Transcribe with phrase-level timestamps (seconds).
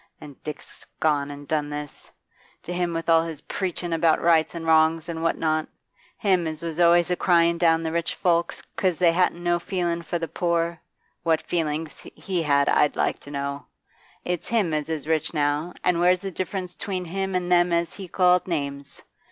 [0.19, 2.09] And Dick's gone an' done this?
[2.65, 5.67] And him with all his preachin' about rights and wrongs an' what not!
[6.17, 10.01] Him as was always a cryin' down the rich folks 'cause they hadn't no feelin'
[10.01, 10.81] for the poor!
[11.21, 13.67] What feeling's he had, I'd like to know?
[14.25, 17.93] It's him as is rich now, an' where's the difference 'tween him and them as
[17.93, 19.03] he called names?